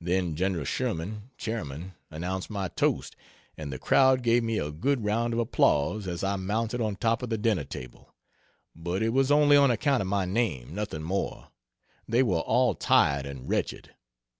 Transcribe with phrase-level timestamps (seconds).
[0.00, 0.62] Then Gen.
[0.64, 3.16] Sherman (Chairman) announced my toast,
[3.56, 7.20] and the crowd gave me a good round of applause as I mounted on top
[7.20, 8.14] of the dinner table,
[8.76, 11.48] but it was only on account of my name, nothing more
[12.08, 13.96] they were all tired and wretched.